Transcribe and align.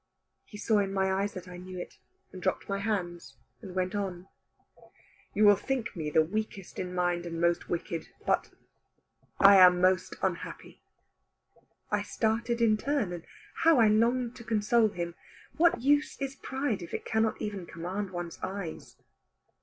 He 0.45 0.57
saw 0.57 0.79
in 0.79 0.91
my 0.95 1.13
eyes 1.13 1.33
that 1.33 1.47
I 1.47 1.57
knew 1.57 1.77
it, 1.77 1.99
and 2.33 2.41
dropped 2.41 2.67
my 2.67 2.79
hands, 2.79 3.37
and 3.61 3.75
went 3.75 3.93
on. 3.93 4.27
"You 5.35 5.45
will 5.45 5.55
think 5.55 5.95
me 5.95 6.09
the 6.09 6.23
weakest 6.23 6.79
in 6.79 6.95
mind 6.95 7.27
and 7.27 7.39
most 7.39 7.69
wicked, 7.69 8.07
but 8.25 8.49
I 9.39 9.57
am 9.57 9.79
most 9.79 10.15
unhappy." 10.23 10.81
I 11.91 12.01
started 12.01 12.61
in 12.63 12.77
turn, 12.77 13.13
and 13.13 13.23
how 13.61 13.79
I 13.79 13.89
longed 13.89 14.35
to 14.37 14.43
console 14.43 14.89
him. 14.89 15.13
What 15.57 15.81
use 15.83 16.19
is 16.19 16.35
pride 16.35 16.81
if 16.81 16.95
it 16.95 17.05
cannot 17.05 17.39
even 17.39 17.67
command 17.67 18.09
one's 18.09 18.39
eyes? 18.41 18.97